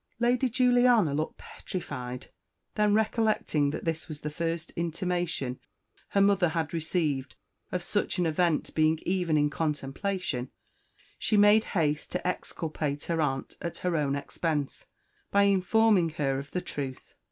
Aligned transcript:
Lady 0.19 0.49
Juliana 0.49 1.13
looked 1.13 1.37
petrified. 1.37 2.31
Then 2.73 2.95
recollecting 2.95 3.69
that 3.69 3.85
this 3.85 4.07
was 4.07 4.21
the 4.21 4.31
first 4.31 4.71
intimation 4.75 5.59
her 6.09 6.21
mother 6.21 6.49
had 6.49 6.73
received 6.73 7.35
of 7.71 7.83
such 7.83 8.17
an 8.17 8.25
event 8.25 8.73
being 8.73 8.97
even 9.05 9.37
in 9.37 9.51
contemplation, 9.51 10.49
she 11.19 11.37
made 11.37 11.65
haste 11.77 12.11
to 12.13 12.27
exculpate 12.27 13.03
her 13.03 13.21
aunt 13.21 13.57
at 13.61 13.77
her 13.85 13.95
own 13.95 14.15
expense, 14.15 14.87
by 15.29 15.43
informing 15.43 16.09
her 16.09 16.39
of 16.39 16.49
the 16.49 16.61
truth. 16.61 17.13